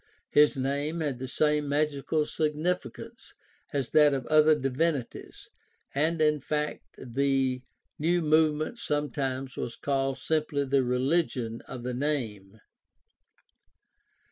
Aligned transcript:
His 0.31 0.57
"Name" 0.57 1.01
had 1.01 1.19
the 1.19 1.27
same 1.27 1.69
magical 1.69 2.25
significance 2.25 3.35
as 3.71 3.91
that 3.91 4.15
of 4.15 4.25
other 4.25 4.57
divinities, 4.57 5.47
and 5.93 6.19
in 6.19 6.39
fact 6.39 6.87
the 6.97 7.61
new 7.99 8.23
movement 8.23 8.79
sometimes 8.79 9.55
was 9.57 9.75
called 9.75 10.17
simply 10.17 10.65
the 10.65 10.83
religion 10.83 11.61
of 11.67 11.83
the 11.83 11.93
"Name." 11.93 12.61